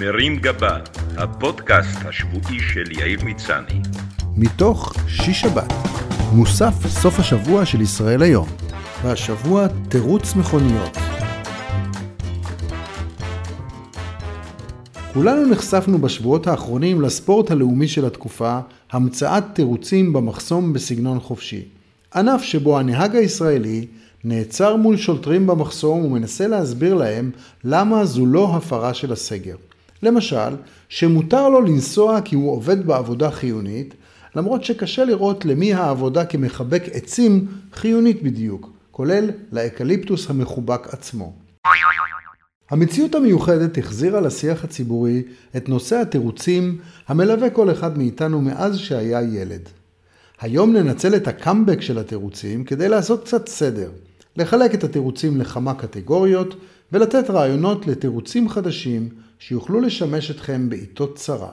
מרים 0.00 0.36
גבה, 0.36 0.78
הפודקאסט 1.16 1.98
השבועי 2.04 2.60
של 2.60 2.92
יאיר 2.92 3.24
מצני. 3.24 3.80
מתוך 4.36 4.94
שיש 5.08 5.40
שבת, 5.40 5.72
מוסף 6.32 6.74
סוף 6.86 7.18
השבוע 7.18 7.66
של 7.66 7.80
ישראל 7.80 8.22
היום. 8.22 8.48
והשבוע 9.02 9.66
תירוץ 9.88 10.34
מכוניות. 10.34 10.96
כולנו 15.14 15.50
נחשפנו 15.50 15.98
בשבועות 15.98 16.46
האחרונים 16.46 17.00
לספורט 17.00 17.50
הלאומי 17.50 17.88
של 17.88 18.04
התקופה, 18.06 18.58
המצאת 18.90 19.44
תירוצים 19.52 20.12
במחסום 20.12 20.72
בסגנון 20.72 21.20
חופשי. 21.20 21.64
ענף 22.14 22.42
שבו 22.42 22.78
הנהג 22.78 23.16
הישראלי 23.16 23.86
נעצר 24.24 24.76
מול 24.76 24.96
שוטרים 24.96 25.46
במחסום 25.46 26.04
ומנסה 26.04 26.46
להסביר 26.46 26.94
להם 26.94 27.30
למה 27.64 28.04
זו 28.04 28.26
לא 28.26 28.56
הפרה 28.56 28.94
של 28.94 29.12
הסגר. 29.12 29.56
למשל, 30.06 30.56
שמותר 30.88 31.48
לו 31.48 31.60
לנסוע 31.60 32.20
כי 32.20 32.34
הוא 32.34 32.52
עובד 32.52 32.86
בעבודה 32.86 33.30
חיונית, 33.30 33.94
למרות 34.36 34.64
שקשה 34.64 35.04
לראות 35.04 35.44
למי 35.44 35.74
העבודה 35.74 36.24
כמחבק 36.24 36.82
עצים 36.92 37.46
חיונית 37.72 38.22
בדיוק, 38.22 38.70
כולל 38.90 39.30
לאקליפטוס 39.52 40.30
המחובק 40.30 40.94
עצמו. 40.94 41.32
המציאות 42.70 43.14
המיוחדת 43.14 43.78
החזירה 43.78 44.20
לשיח 44.20 44.64
הציבורי 44.64 45.22
את 45.56 45.68
נושא 45.68 45.96
התירוצים 45.96 46.78
המלווה 47.08 47.50
כל 47.50 47.70
אחד 47.70 47.98
מאיתנו 47.98 48.42
מאז 48.42 48.78
שהיה 48.78 49.22
ילד. 49.22 49.68
היום 50.40 50.72
ננצל 50.72 51.16
את 51.16 51.28
הקאמבק 51.28 51.80
של 51.80 51.98
התירוצים 51.98 52.64
כדי 52.64 52.88
לעשות 52.88 53.24
קצת 53.24 53.48
סדר, 53.48 53.90
לחלק 54.36 54.74
את 54.74 54.84
התירוצים 54.84 55.40
לכמה 55.40 55.74
קטגוריות 55.74 56.54
ולתת 56.92 57.30
רעיונות 57.30 57.86
לתירוצים 57.86 58.48
חדשים 58.48 59.08
שיוכלו 59.38 59.80
לשמש 59.80 60.30
אתכם 60.30 60.68
בעיתות 60.68 61.16
צרה. 61.16 61.52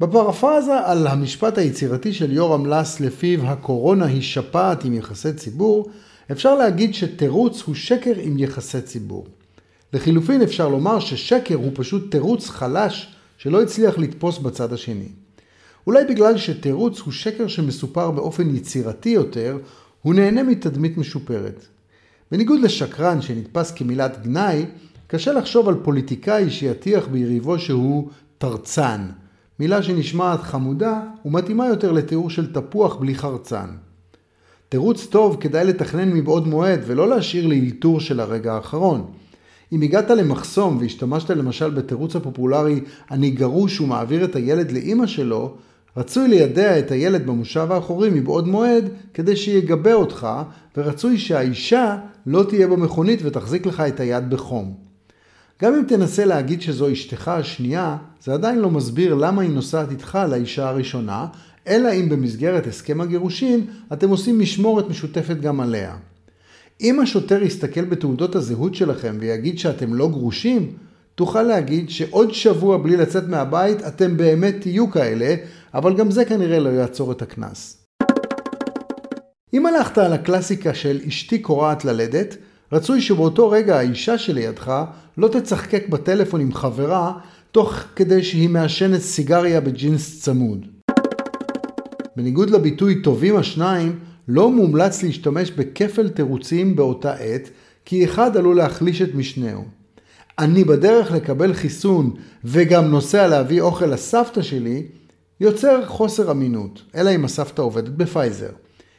בפרפרזה 0.00 0.78
על 0.84 1.06
המשפט 1.06 1.58
היצירתי 1.58 2.12
של 2.12 2.32
יורם 2.32 2.66
לס 2.66 3.00
לפיו 3.00 3.46
הקורונה 3.46 4.06
היא 4.06 4.22
שפעת 4.22 4.84
עם 4.84 4.94
יחסי 4.94 5.32
ציבור, 5.32 5.90
אפשר 6.32 6.54
להגיד 6.54 6.94
שתירוץ 6.94 7.62
הוא 7.62 7.74
שקר 7.74 8.12
עם 8.22 8.38
יחסי 8.38 8.80
ציבור. 8.80 9.26
לחילופין 9.92 10.42
אפשר 10.42 10.68
לומר 10.68 11.00
ששקר 11.00 11.54
הוא 11.54 11.72
פשוט 11.74 12.10
תירוץ 12.10 12.48
חלש 12.48 13.14
שלא 13.38 13.62
הצליח 13.62 13.98
לתפוס 13.98 14.38
בצד 14.38 14.72
השני. 14.72 15.08
אולי 15.86 16.04
בגלל 16.04 16.36
שתירוץ 16.36 17.00
הוא 17.00 17.12
שקר 17.12 17.48
שמסופר 17.48 18.10
באופן 18.10 18.54
יצירתי 18.54 19.08
יותר, 19.08 19.58
הוא 20.02 20.14
נהנה 20.14 20.42
מתדמית 20.42 20.98
משופרת. 20.98 21.66
בניגוד 22.30 22.60
לשקרן 22.60 23.22
שנתפס 23.22 23.70
כמילת 23.70 24.22
גנאי, 24.22 24.66
קשה 25.10 25.32
לחשוב 25.32 25.68
על 25.68 25.74
פוליטיקאי 25.82 26.50
שיטיח 26.50 27.06
ביריבו 27.06 27.58
שהוא 27.58 28.08
תרצן, 28.38 29.06
מילה 29.58 29.82
שנשמעת 29.82 30.40
חמודה 30.40 31.00
ומתאימה 31.24 31.66
יותר 31.66 31.92
לתיאור 31.92 32.30
של 32.30 32.52
תפוח 32.52 32.96
בלי 32.96 33.14
חרצן. 33.14 33.66
תירוץ 34.68 35.06
טוב 35.06 35.36
כדאי 35.40 35.64
לתכנן 35.64 36.12
מבעוד 36.12 36.48
מועד 36.48 36.80
ולא 36.86 37.08
להשאיר 37.08 37.46
לאלתור 37.46 38.00
של 38.00 38.20
הרגע 38.20 38.54
האחרון. 38.54 39.06
אם 39.72 39.82
הגעת 39.82 40.10
למחסום 40.10 40.78
והשתמשת 40.80 41.30
למשל 41.30 41.70
בתירוץ 41.70 42.16
הפופולרי 42.16 42.80
אני 43.10 43.30
גרוש 43.30 43.80
ומעביר 43.80 44.24
את 44.24 44.36
הילד 44.36 44.72
לאימא 44.72 45.06
שלו, 45.06 45.54
רצוי 45.96 46.28
לידע 46.28 46.78
את 46.78 46.90
הילד 46.90 47.26
במושב 47.26 47.72
האחורי 47.72 48.10
מבעוד 48.10 48.48
מועד 48.48 48.88
כדי 49.14 49.36
שיגבה 49.36 49.94
אותך, 49.94 50.28
ורצוי 50.76 51.18
שהאישה 51.18 51.96
לא 52.26 52.44
תהיה 52.48 52.68
במכונית 52.68 53.20
ותחזיק 53.22 53.66
לך 53.66 53.80
את 53.80 54.00
היד 54.00 54.30
בחום. 54.30 54.87
גם 55.62 55.74
אם 55.74 55.82
תנסה 55.88 56.24
להגיד 56.24 56.62
שזו 56.62 56.92
אשתך 56.92 57.28
השנייה, 57.28 57.96
זה 58.22 58.34
עדיין 58.34 58.58
לא 58.58 58.70
מסביר 58.70 59.14
למה 59.14 59.42
היא 59.42 59.50
נוסעת 59.50 59.90
איתך 59.90 60.18
לאישה 60.30 60.68
הראשונה, 60.68 61.26
אלא 61.68 61.92
אם 61.92 62.08
במסגרת 62.08 62.66
הסכם 62.66 63.00
הגירושין 63.00 63.66
אתם 63.92 64.10
עושים 64.10 64.38
משמורת 64.38 64.88
משותפת 64.88 65.36
גם 65.40 65.60
עליה. 65.60 65.96
אם 66.80 67.00
השוטר 67.00 67.42
יסתכל 67.42 67.84
בתעודות 67.84 68.34
הזהות 68.34 68.74
שלכם 68.74 69.16
ויגיד 69.20 69.58
שאתם 69.58 69.94
לא 69.94 70.08
גרושים, 70.08 70.72
תוכל 71.14 71.42
להגיד 71.42 71.90
שעוד 71.90 72.34
שבוע 72.34 72.78
בלי 72.78 72.96
לצאת 72.96 73.28
מהבית 73.28 73.82
אתם 73.86 74.16
באמת 74.16 74.54
תהיו 74.60 74.90
כאלה, 74.90 75.34
אבל 75.74 75.96
גם 75.96 76.10
זה 76.10 76.24
כנראה 76.24 76.58
לא 76.58 76.68
יעצור 76.68 77.12
את 77.12 77.22
הקנס. 77.22 77.84
אם 79.54 79.66
הלכת 79.66 79.98
על 79.98 80.12
הקלאסיקה 80.12 80.74
של 80.74 81.00
אשתי 81.08 81.38
קורעת 81.38 81.84
ללדת, 81.84 82.36
רצוי 82.72 83.00
שבאותו 83.00 83.50
רגע 83.50 83.78
האישה 83.78 84.18
שלידך 84.18 84.84
לא 85.18 85.28
תצחקק 85.28 85.88
בטלפון 85.88 86.40
עם 86.40 86.52
חברה 86.52 87.12
תוך 87.52 87.74
כדי 87.96 88.22
שהיא 88.22 88.48
מעשנת 88.48 89.00
סיגריה 89.00 89.60
בג'ינס 89.60 90.22
צמוד. 90.22 90.66
בניגוד 92.16 92.50
לביטוי 92.50 93.02
טובים 93.02 93.36
השניים, 93.36 93.98
לא 94.28 94.50
מומלץ 94.50 95.02
להשתמש 95.02 95.50
בכפל 95.50 96.08
תירוצים 96.08 96.76
באותה 96.76 97.14
עת, 97.14 97.50
כי 97.84 98.04
אחד 98.04 98.36
עלול 98.36 98.56
להחליש 98.56 99.02
את 99.02 99.14
משנהו. 99.14 99.64
אני 100.38 100.64
בדרך 100.64 101.12
לקבל 101.12 101.52
חיסון 101.52 102.10
וגם 102.44 102.84
נוסע 102.84 103.26
להביא 103.28 103.60
אוכל 103.60 103.86
לסבתא 103.86 104.42
שלי, 104.42 104.82
יוצר 105.40 105.86
חוסר 105.86 106.30
אמינות, 106.30 106.82
אלא 106.94 107.14
אם 107.14 107.24
הסבתא 107.24 107.62
עובדת 107.62 107.92
בפייזר. 107.92 108.50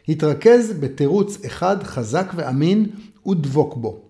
התרכז 0.09 0.73
בתירוץ 0.79 1.45
אחד 1.45 1.83
חזק 1.83 2.31
ואמין 2.35 2.85
ודבוק 3.27 3.77
בו. 3.77 4.01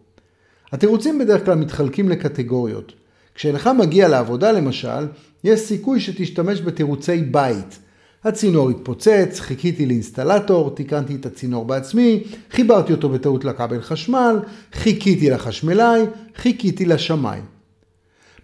התירוצים 0.71 1.19
בדרך 1.19 1.45
כלל 1.45 1.55
מתחלקים 1.55 2.09
לקטגוריות. 2.09 2.93
כשאינך 3.35 3.69
מגיע 3.77 4.07
לעבודה 4.07 4.51
למשל, 4.51 5.07
יש 5.43 5.59
סיכוי 5.59 5.99
שתשתמש 5.99 6.61
בתירוצי 6.61 7.17
בית. 7.21 7.79
הצינור 8.23 8.69
התפוצץ, 8.69 9.39
חיכיתי 9.39 9.85
לאינסטלטור, 9.85 10.75
תיקנתי 10.75 11.15
את 11.15 11.25
הצינור 11.25 11.65
בעצמי, 11.65 12.23
חיברתי 12.51 12.93
אותו 12.93 13.09
בטעות 13.09 13.45
לכבל 13.45 13.81
חשמל, 13.81 14.39
חיכיתי 14.73 15.29
לחשמלאי, 15.29 16.01
חיכיתי 16.35 16.85
לשמיים. 16.85 17.43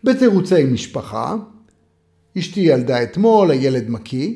בתירוצי 0.04 0.64
משפחה, 0.64 1.36
אשתי 2.38 2.60
ילדה 2.60 3.04
אתמול, 3.04 3.52
הילד 3.52 3.90
מקיא, 3.90 4.34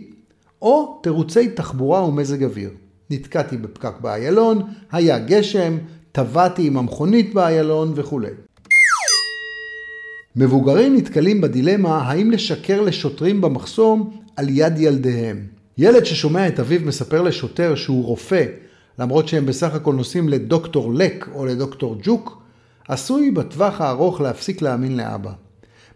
או 0.61 0.99
תירוצי 1.03 1.49
תחבורה 1.49 2.05
ומזג 2.05 2.43
אוויר. 2.43 2.69
נתקעתי 3.09 3.57
בפקק 3.57 3.93
באיילון, 4.01 4.61
היה 4.91 5.19
גשם, 5.19 5.77
טבעתי 6.11 6.67
עם 6.67 6.77
המכונית 6.77 7.33
באיילון 7.33 7.93
וכולי. 7.95 8.31
מבוגרים 10.35 10.95
נתקלים 10.95 11.41
בדילמה 11.41 11.97
האם 11.97 12.31
לשקר 12.31 12.81
לשוטרים 12.81 13.41
במחסום 13.41 14.19
על 14.35 14.45
יד 14.49 14.79
ילדיהם. 14.79 15.47
ילד 15.77 16.03
ששומע 16.03 16.47
את 16.47 16.59
אביו 16.59 16.81
מספר 16.85 17.21
לשוטר 17.21 17.75
שהוא 17.75 18.05
רופא, 18.05 18.45
למרות 18.99 19.27
שהם 19.27 19.45
בסך 19.45 19.75
הכל 19.75 19.93
נוסעים 19.93 20.29
לדוקטור 20.29 20.93
לק 20.93 21.29
או 21.35 21.45
לדוקטור 21.45 21.95
ג'וק, 22.03 22.41
עשוי 22.87 23.31
בטווח 23.31 23.81
הארוך 23.81 24.21
להפסיק 24.21 24.61
להאמין 24.61 24.97
לאבא. 24.97 25.31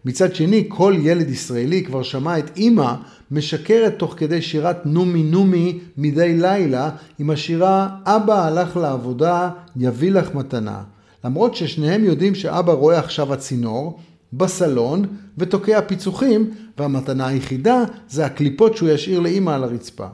מצד 0.04 0.34
שני, 0.34 0.64
כל 0.68 0.94
ילד 1.02 1.30
ישראלי 1.30 1.84
כבר 1.84 2.02
שמע 2.02 2.38
את 2.38 2.56
אימא 2.56 2.94
משקרת 3.30 3.98
תוך 3.98 4.14
כדי 4.16 4.42
שירת 4.42 4.86
נומי 4.86 5.22
נומי 5.22 5.78
מדי 5.96 6.36
לילה 6.36 6.90
עם 7.18 7.30
השירה 7.30 7.88
אבא 8.04 8.46
הלך 8.46 8.76
לעבודה, 8.76 9.50
יביא 9.76 10.10
לך 10.10 10.34
מתנה. 10.34 10.82
למרות 11.24 11.54
ששניהם 11.54 12.04
יודעים 12.04 12.34
שאבא 12.34 12.72
רואה 12.72 12.98
עכשיו 12.98 13.32
הצינור, 13.32 13.98
בסלון, 14.32 15.06
ותוקע 15.38 15.80
פיצוחים, 15.80 16.50
והמתנה 16.78 17.26
היחידה 17.26 17.84
זה 18.08 18.26
הקליפות 18.26 18.76
שהוא 18.76 18.88
ישאיר 18.88 19.20
לאימא 19.20 19.50
על 19.50 19.64
הרצפה. 19.64 20.06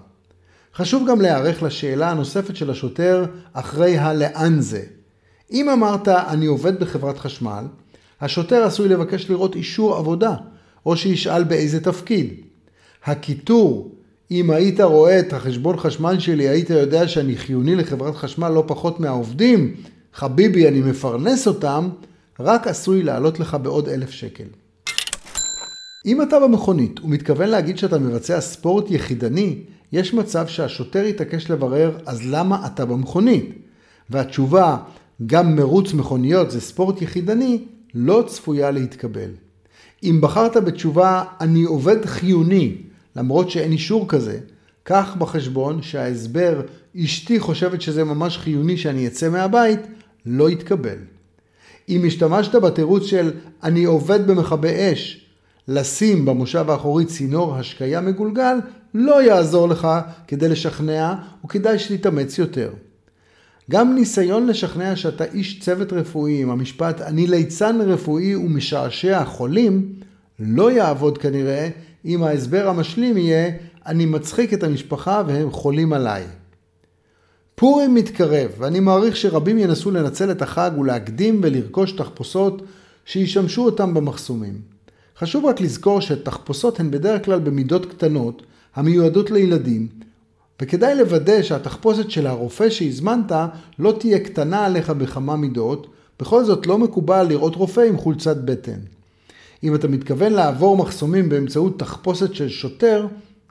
חשוב 0.74 1.08
גם 1.08 1.20
להיערך 1.20 1.62
לשאלה 1.62 2.10
הנוספת 2.10 2.56
של 2.56 2.70
השוטר 2.70 3.24
אחרי 3.52 3.98
הלאן 3.98 4.60
זה. 4.60 4.82
אם 5.52 5.68
אמרת 5.68 6.08
אני 6.08 6.46
עובד 6.46 6.80
בחברת 6.80 7.18
חשמל, 7.18 7.64
השוטר 8.20 8.64
עשוי 8.64 8.88
לבקש 8.88 9.30
לראות 9.30 9.56
אישור 9.56 9.96
עבודה, 9.96 10.34
או 10.86 10.96
שישאל 10.96 11.44
באיזה 11.44 11.80
תפקיד. 11.80 12.34
הקיטור, 13.04 13.94
אם 14.30 14.50
היית 14.50 14.80
רואה 14.80 15.20
את 15.20 15.32
החשבון 15.32 15.76
חשמל 15.76 16.18
שלי, 16.18 16.48
היית 16.48 16.70
יודע 16.70 17.08
שאני 17.08 17.36
חיוני 17.36 17.74
לחברת 17.74 18.16
חשמל 18.16 18.48
לא 18.48 18.64
פחות 18.66 19.00
מהעובדים, 19.00 19.74
חביבי, 20.14 20.68
אני 20.68 20.80
מפרנס 20.80 21.46
אותם, 21.46 21.88
רק 22.40 22.66
עשוי 22.66 23.02
לעלות 23.02 23.40
לך 23.40 23.56
בעוד 23.62 23.88
אלף 23.88 24.10
שקל. 24.10 24.44
אם 26.06 26.22
אתה 26.22 26.40
במכונית 26.40 27.00
ומתכוון 27.00 27.48
להגיד 27.48 27.78
שאתה 27.78 27.98
מבצע 27.98 28.40
ספורט 28.40 28.90
יחידני, 28.90 29.58
יש 29.92 30.14
מצב 30.14 30.46
שהשוטר 30.46 31.04
יתעקש 31.04 31.50
לברר 31.50 31.98
אז 32.06 32.20
למה 32.26 32.66
אתה 32.66 32.84
במכונית? 32.84 33.50
והתשובה, 34.10 34.76
גם 35.26 35.56
מרוץ 35.56 35.92
מכוניות 35.92 36.50
זה 36.50 36.60
ספורט 36.60 37.02
יחידני, 37.02 37.64
לא 37.94 38.24
צפויה 38.26 38.70
להתקבל. 38.70 39.30
אם 40.02 40.18
בחרת 40.20 40.56
בתשובה 40.56 41.24
אני 41.40 41.62
עובד 41.62 42.04
חיוני, 42.04 42.76
למרות 43.16 43.50
שאין 43.50 43.72
אישור 43.72 44.08
כזה, 44.08 44.40
קח 44.82 45.14
בחשבון 45.18 45.82
שההסבר 45.82 46.60
אשתי 47.04 47.40
חושבת 47.40 47.80
שזה 47.82 48.04
ממש 48.04 48.38
חיוני 48.38 48.76
שאני 48.76 49.06
אצא 49.06 49.28
מהבית, 49.28 49.80
לא 50.26 50.50
יתקבל. 50.50 50.96
אם 51.88 52.04
השתמשת 52.06 52.54
בתירוץ 52.54 53.04
של 53.04 53.30
אני 53.62 53.84
עובד 53.84 54.26
במכבי 54.26 54.92
אש, 54.92 55.26
לשים 55.68 56.24
במושב 56.24 56.70
האחורי 56.70 57.04
צינור 57.04 57.54
השקיה 57.54 58.00
מגולגל, 58.00 58.58
לא 58.94 59.22
יעזור 59.22 59.68
לך 59.68 59.88
כדי 60.26 60.48
לשכנע, 60.48 61.14
וכדאי 61.44 61.78
שתתאמץ 61.78 62.38
יותר. 62.38 62.70
גם 63.70 63.94
ניסיון 63.94 64.46
לשכנע 64.46 64.96
שאתה 64.96 65.24
איש 65.24 65.60
צוות 65.60 65.92
רפואי 65.92 66.42
עם 66.42 66.50
המשפט 66.50 67.00
אני 67.00 67.26
ליצן 67.26 67.80
רפואי 67.80 68.36
ומשעשע 68.36 69.24
חולים, 69.24 69.92
לא 70.38 70.72
יעבוד 70.72 71.18
כנראה 71.18 71.68
אם 72.04 72.22
ההסבר 72.22 72.68
המשלים 72.68 73.16
יהיה 73.16 73.50
אני 73.86 74.06
מצחיק 74.06 74.54
את 74.54 74.62
המשפחה 74.62 75.22
והם 75.26 75.50
חולים 75.50 75.92
עליי. 75.92 76.24
פורים 77.54 77.94
מתקרב, 77.94 78.50
ואני 78.58 78.80
מעריך 78.80 79.16
שרבים 79.16 79.58
ינסו 79.58 79.90
לנצל 79.90 80.30
את 80.30 80.42
החג 80.42 80.70
ולהקדים 80.78 81.40
ולרכוש 81.42 81.92
תחפושות 81.92 82.62
שישמשו 83.04 83.64
אותם 83.64 83.94
במחסומים. 83.94 84.60
חשוב 85.18 85.44
רק 85.44 85.60
לזכור 85.60 86.00
שתחפושות 86.00 86.80
הן 86.80 86.90
בדרך 86.90 87.24
כלל 87.24 87.38
במידות 87.38 87.86
קטנות, 87.86 88.42
המיועדות 88.74 89.30
לילדים, 89.30 89.88
וכדאי 90.60 90.94
לוודא 90.94 91.42
שהתחפושת 91.42 92.10
של 92.10 92.26
הרופא 92.26 92.70
שהזמנת 92.70 93.32
לא 93.78 93.94
תהיה 94.00 94.18
קטנה 94.18 94.66
עליך 94.66 94.90
בכמה 94.90 95.36
מידות, 95.36 95.86
בכל 96.20 96.44
זאת 96.44 96.66
לא 96.66 96.78
מקובל 96.78 97.26
לראות 97.28 97.56
רופא 97.56 97.80
עם 97.80 97.96
חולצת 97.96 98.36
בטן. 98.36 98.78
אם 99.64 99.74
אתה 99.74 99.88
מתכוון 99.88 100.32
לעבור 100.32 100.76
מחסומים 100.76 101.28
באמצעות 101.28 101.78
תחפושת 101.78 102.34
של 102.34 102.48
שוטר, 102.48 103.06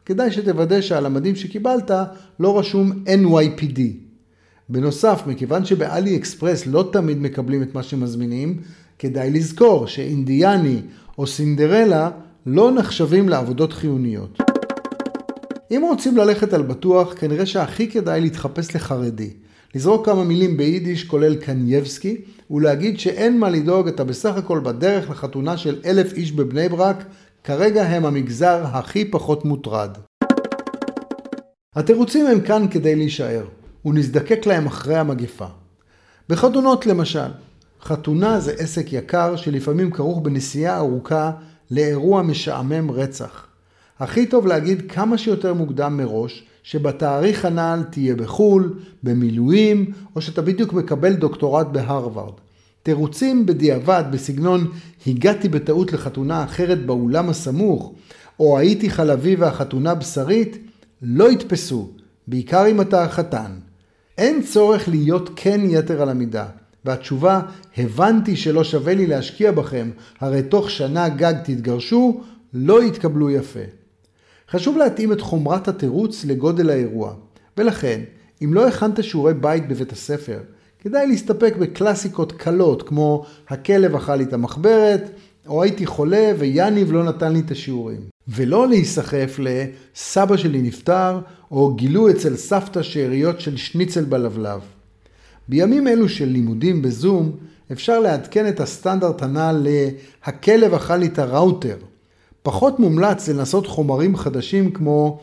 כדאי 0.06 0.32
שתוודא 0.32 0.82
שעל 0.82 1.06
המדים 1.06 1.36
שקיבלת 1.36 1.92
לא 2.40 2.60
רשום 2.60 2.92
NYPD. 2.92 3.80
בנוסף, 4.70 5.24
מכיוון 5.28 5.66
שבאלי 5.66 6.16
אקספרס 6.16 6.68
לא 6.68 6.90
תמיד 6.92 7.22
מקבלים 7.22 7.64
את 7.64 7.76
מה 7.76 7.84
שמזמינים, 7.84 8.62
כדאי 9.00 9.32
לזכור 9.32 9.88
שאינדיאני 9.88 10.82
או 11.18 11.28
סינדרלה 11.28 12.10
לא 12.46 12.72
נחשבים 12.72 13.30
לעבודות 13.30 13.74
חיוניות. 13.74 14.49
אם 15.72 15.82
רוצים 15.90 16.18
ללכת 16.18 16.54
על 16.54 16.62
בטוח, 16.62 17.14
כנראה 17.14 17.46
שהכי 17.46 17.92
כדאי 17.92 18.22
להתחפש 18.22 18.76
לחרדי. 18.76 19.30
לזרוק 19.76 20.06
כמה 20.06 20.24
מילים 20.24 20.58
ביידיש 20.58 21.04
כולל 21.04 21.36
קנייבסקי, 21.36 22.22
ולהגיד 22.52 23.00
שאין 23.00 23.40
מה 23.40 23.50
לדאוג, 23.50 23.88
אתה 23.88 24.04
בסך 24.04 24.38
הכל 24.38 24.60
בדרך 24.60 25.10
לחתונה 25.10 25.58
של 25.58 25.80
אלף 25.86 26.14
איש 26.14 26.32
בבני 26.32 26.70
ברק, 26.70 27.04
כרגע 27.44 27.84
הם 27.84 28.06
המגזר 28.06 28.66
הכי 28.66 29.06
פחות 29.06 29.46
מוטרד. 29.46 29.98
התירוצים 31.76 32.28
הם 32.28 32.42
כאן 32.42 32.66
כדי 32.72 32.96
להישאר, 32.96 33.46
ונזדקק 33.86 34.46
להם 34.46 34.68
אחרי 34.68 34.96
המגפה. 34.96 35.48
בחתונות 36.30 36.86
למשל, 36.86 37.30
חתונה 37.82 38.40
זה 38.40 38.52
עסק 38.58 38.94
יקר 38.94 39.36
שלפעמים 39.36 39.92
כרוך 39.92 40.20
בנסיעה 40.22 40.78
ארוכה 40.78 41.32
לאירוע 41.72 42.22
משעמם 42.22 42.92
רצח. 42.92 43.49
הכי 44.00 44.26
טוב 44.26 44.48
להגיד 44.48 44.92
כמה 44.92 45.18
שיותר 45.18 45.54
מוקדם 45.54 45.98
מראש, 45.98 46.44
שבתאריך 46.64 47.46
הנ"ל 47.46 47.84
תהיה 47.92 48.16
בחו"ל, 48.16 48.74
במילואים, 49.04 49.92
או 50.16 50.22
שאתה 50.22 50.42
בדיוק 50.42 50.74
מקבל 50.74 51.14
דוקטורט 51.14 51.68
בהרווארד. 51.68 52.34
תירוצים 52.84 53.46
בדיעבד 53.46 54.04
בסגנון 54.12 54.72
הגעתי 55.08 55.50
בטעות 55.50 55.94
לחתונה 55.94 56.44
אחרת 56.44 56.86
באולם 56.86 57.30
הסמוך, 57.30 57.94
או 58.40 58.58
הייתי 58.58 58.90
חלבי 58.90 59.36
והחתונה 59.36 59.96
בשרית, 59.96 60.58
לא 61.02 61.32
יתפסו, 61.32 61.90
בעיקר 62.28 62.68
אם 62.68 62.82
אתה 62.82 63.04
החתן. 63.04 63.52
אין 64.18 64.42
צורך 64.42 64.88
להיות 64.88 65.30
כן 65.36 65.62
יתר 65.64 66.02
על 66.02 66.10
המידה. 66.10 66.46
והתשובה, 66.86 67.42
הבנתי 67.78 68.36
שלא 68.36 68.64
שווה 68.64 68.94
לי 68.94 69.08
להשקיע 69.08 69.52
בכם, 69.52 69.90
הרי 70.20 70.44
תוך 70.44 70.70
שנה 70.70 71.10
גג 71.10 71.34
תתגרשו, 71.44 72.22
לא 72.54 72.84
יתקבלו 72.84 73.30
יפה. 73.30 73.79
חשוב 74.52 74.78
להתאים 74.78 75.12
את 75.12 75.22
חומרת 75.22 75.68
התירוץ 75.68 76.26
לגודל 76.26 76.70
האירוע, 76.70 77.14
ולכן, 77.58 78.02
אם 78.44 78.54
לא 78.54 78.68
הכנת 78.68 79.04
שיעורי 79.04 79.34
בית 79.34 79.68
בבית 79.68 79.92
הספר, 79.92 80.40
כדאי 80.80 81.08
להסתפק 81.08 81.56
בקלאסיקות 81.60 82.32
קלות 82.32 82.88
כמו 82.88 83.26
הכלב 83.50 83.96
אכל 83.96 84.16
לי 84.16 84.24
את 84.24 84.34
המחברת, 84.34 85.10
או 85.48 85.64
הייתי 85.64 85.86
חולה 85.86 86.32
ויאניב 86.40 86.92
לא 86.92 87.04
נתן 87.04 87.34
לי 87.34 87.40
את 87.40 87.52
השיעורים. 87.52 88.00
ולא 88.28 88.68
להיסחף 88.68 89.40
לסבא 89.40 90.38
שלי 90.38 90.62
נפטר, 90.62 91.20
או 91.52 91.74
גילו 91.76 92.10
אצל 92.10 92.36
סבתא 92.36 92.82
שאריות 92.82 93.40
של 93.40 93.58
שניצל 93.58 94.04
בלבלב. 94.04 94.62
בימים 95.48 95.88
אלו 95.88 96.10
של 96.10 96.26
לימודים 96.26 96.82
בזום, 96.82 97.32
אפשר 97.72 98.00
לעדכן 98.00 98.48
את 98.48 98.60
הסטנדרט 98.60 99.22
הנ"ל 99.22 99.68
ל"הכלב 99.68 100.74
אכל 100.74 100.96
לי 100.96 101.08
את 101.08 101.20
הראוטר". 101.20 101.76
פחות 102.50 102.80
מומלץ 102.80 103.30
לנסות 103.30 103.68
חומרים 103.68 104.16
חדשים 104.16 104.72
כמו 104.72 105.20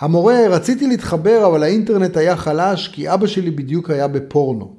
המורה, 0.00 0.48
רציתי 0.48 0.86
להתחבר 0.86 1.46
אבל 1.46 1.62
האינטרנט 1.62 2.16
היה 2.16 2.36
חלש 2.36 2.88
כי 2.88 3.14
אבא 3.14 3.26
שלי 3.26 3.50
בדיוק 3.50 3.90
היה 3.90 4.08
בפורנו. 4.08 4.76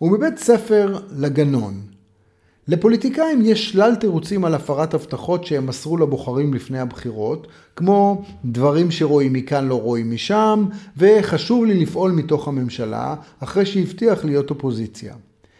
ומבית 0.00 0.38
ספר 0.38 0.98
לגנון. 1.16 1.80
לפוליטיקאים 2.68 3.42
יש 3.44 3.70
שלל 3.70 3.94
תירוצים 3.94 4.44
על 4.44 4.54
הפרת 4.54 4.94
הבטחות 4.94 5.44
שהם 5.44 5.66
מסרו 5.66 5.96
לבוחרים 5.96 6.54
לפני 6.54 6.80
הבחירות, 6.80 7.46
כמו 7.76 8.22
דברים 8.44 8.90
שרואים 8.90 9.32
מכאן 9.32 9.68
לא 9.68 9.80
רואים 9.80 10.10
משם, 10.10 10.66
וחשוב 10.96 11.64
לי 11.64 11.74
לפעול 11.82 12.12
מתוך 12.12 12.48
הממשלה, 12.48 13.14
אחרי 13.40 13.66
שהבטיח 13.66 14.24
להיות 14.24 14.50
אופוזיציה. 14.50 15.14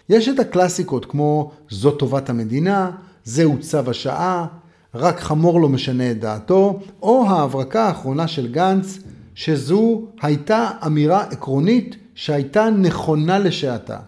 יש 0.08 0.28
את 0.28 0.38
הקלאסיקות 0.38 1.04
כמו 1.04 1.50
זאת 1.70 1.98
טובת 1.98 2.30
המדינה, 2.30 2.90
זהו 3.24 3.58
צו 3.60 3.90
השעה, 3.90 4.46
רק 4.94 5.20
חמור 5.20 5.60
לא 5.60 5.68
משנה 5.68 6.10
את 6.10 6.20
דעתו, 6.20 6.80
או 7.02 7.26
ההברקה 7.28 7.84
האחרונה 7.86 8.28
של 8.28 8.52
גנץ, 8.52 8.98
שזו 9.34 10.02
הייתה 10.22 10.70
אמירה 10.86 11.22
עקרונית 11.22 11.96
שהייתה 12.14 12.70
נכונה 12.70 13.38
לשעתה. 13.38 13.98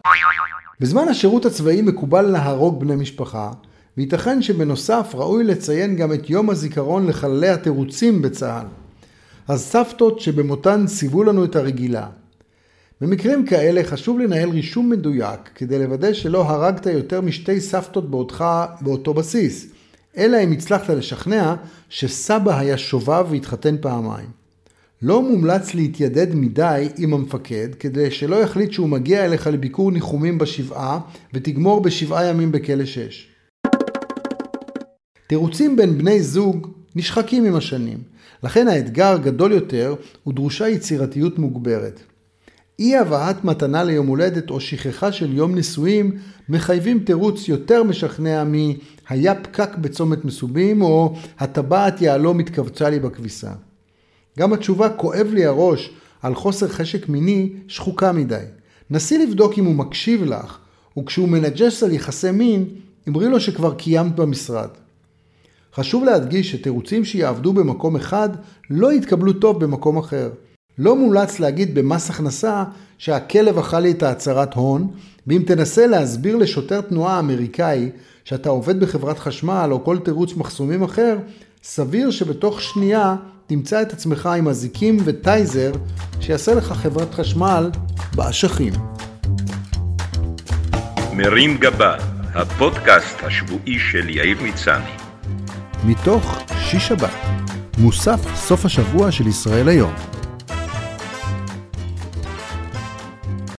בזמן 0.81 1.09
השירות 1.09 1.45
הצבאי 1.45 1.83
מקובל 1.83 2.23
להרוג 2.23 2.81
בני 2.81 2.97
משפחה, 2.97 3.51
וייתכן 3.97 4.43
שבנוסף 4.43 5.13
ראוי 5.15 5.45
לציין 5.45 5.97
גם 5.97 6.13
את 6.13 6.31
יום 6.31 6.51
הזיכרון 6.51 7.07
לחללי 7.07 7.49
התירוצים 7.49 8.23
בצה"ל. 8.23 8.67
הסבתות 9.49 10.21
שבמותן 10.21 10.87
ציוו 10.87 11.25
לנו 11.25 11.45
את 11.45 11.57
הרגילה. 11.57 12.07
במקרים 13.01 13.47
כאלה 13.47 13.85
חשוב 13.85 14.19
לנהל 14.19 14.51
רישום 14.51 14.91
מדויק 14.91 15.41
כדי 15.55 15.79
לוודא 15.79 16.13
שלא 16.13 16.43
הרגת 16.43 16.87
יותר 16.87 17.21
משתי 17.21 17.61
סבתות 17.61 18.11
באותך, 18.11 18.45
באותו 18.81 19.15
בסיס, 19.15 19.67
אלא 20.17 20.45
אם 20.45 20.53
הצלחת 20.53 20.91
לשכנע 20.91 21.55
שסבא 21.89 22.59
היה 22.59 22.79
שובב 22.79 23.27
והתחתן 23.31 23.77
פעמיים. 23.81 24.29
לא 25.03 25.23
מומלץ 25.23 25.75
להתיידד 25.75 26.35
מדי 26.35 26.89
עם 26.99 27.15
המפקד, 27.15 27.75
כדי 27.75 28.11
שלא 28.11 28.37
יחליט 28.37 28.73
שהוא 28.73 28.89
מגיע 28.89 29.25
אליך 29.25 29.47
לביקור 29.47 29.93
ניחומים 29.93 30.39
בשבעה, 30.39 31.01
ותגמור 31.35 31.81
בשבעה 31.81 32.25
ימים 32.25 32.53
בכלא 32.53 32.85
שש. 32.85 33.29
תירוצים 35.27 35.77
בין 35.77 35.99
בני 35.99 36.23
זוג 36.23 36.69
נשחקים 36.97 37.45
עם 37.45 37.55
השנים, 37.55 37.99
לכן 38.43 38.69
האתגר 38.69 39.17
גדול 39.19 39.53
יותר 39.53 39.95
ודרושה 40.27 40.69
יצירתיות 40.69 41.39
מוגברת. 41.39 42.01
אי 42.79 42.97
הבאת 42.97 43.45
מתנה 43.45 43.85
ליום 43.85 44.07
הולדת 44.07 44.51
או 44.51 44.61
שכחה 44.61 45.13
של 45.13 45.33
יום 45.33 45.55
נישואים 45.55 46.19
מחייבים 46.49 46.99
תירוץ 46.99 47.49
יותר 47.49 47.83
משכנע 47.83 48.45
מ"היה 48.45 49.35
פקק 49.35 49.77
בצומת 49.77 50.25
מסובים" 50.25 50.83
או 50.83 51.15
"הטבעת 51.39 52.03
יהלום 52.03 52.39
התכווצה 52.39 52.91
לי 52.91 53.01
בכביסה". 53.01 53.51
גם 54.39 54.53
התשובה 54.53 54.89
כואב 54.89 55.27
לי 55.33 55.45
הראש 55.45 55.91
על 56.23 56.35
חוסר 56.35 56.69
חשק 56.69 57.09
מיני 57.09 57.53
שחוקה 57.69 58.13
מדי. 58.13 58.45
נסי 58.91 59.27
לבדוק 59.27 59.59
אם 59.59 59.65
הוא 59.65 59.75
מקשיב 59.75 60.25
לך, 60.25 60.59
וכשהוא 60.99 61.29
מנג'ס 61.29 61.83
על 61.83 61.93
יחסי 61.93 62.31
מין, 62.31 62.65
אמרי 63.09 63.29
לו 63.29 63.41
שכבר 63.41 63.75
קיימת 63.75 64.15
במשרד. 64.15 64.69
חשוב 65.75 66.05
להדגיש 66.05 66.51
שתירוצים 66.51 67.05
שיעבדו 67.05 67.53
במקום 67.53 67.97
אחד 67.97 68.29
לא 68.71 68.93
יתקבלו 68.93 69.33
טוב 69.33 69.65
במקום 69.65 69.97
אחר. 69.97 70.31
לא 70.79 70.97
מומלץ 70.97 71.41
להגיד 71.41 71.75
במס 71.75 72.11
הכנסה 72.11 72.65
שהכלב 72.99 73.59
אכל 73.59 73.81
לי 73.81 73.91
את 73.91 74.03
ההצהרת 74.03 74.55
הון, 74.55 74.91
ואם 75.27 75.43
תנסה 75.47 75.87
להסביר 75.87 76.37
לשוטר 76.37 76.81
תנועה 76.81 77.19
אמריקאי 77.19 77.91
שאתה 78.25 78.49
עובד 78.49 78.81
בחברת 78.81 79.19
חשמל 79.19 79.69
או 79.71 79.85
כל 79.85 79.99
תירוץ 79.99 80.37
מחסומים 80.37 80.83
אחר, 80.83 81.19
סביר 81.63 82.11
שבתוך 82.11 82.61
שנייה 82.61 83.17
תמצא 83.47 83.83
את 83.83 83.93
עצמך 83.93 84.27
עם 84.27 84.49
אזיקים 84.49 84.97
וטייזר 85.05 85.73
שיעשה 86.21 86.55
לך 86.55 86.73
חברת 86.73 87.15
חשמל 87.15 87.71
באשכים. 88.15 88.73
מרים 91.13 91.57
גבה, 91.57 91.97
הפודקאסט 92.35 93.17
השבועי 93.23 93.79
של 93.79 94.09
יאיר 94.09 94.43
מצני. 94.43 94.91
מתוך 95.85 96.39
שיש 96.61 96.89
שבת, 96.89 97.11
מוסף 97.79 98.35
סוף 98.35 98.65
השבוע 98.65 99.13
של 99.13 99.27
ישראל 99.27 99.69
היום. 99.69 100.14